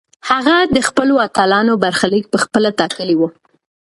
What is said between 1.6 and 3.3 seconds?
برخلیک پخپله ټاکلی و.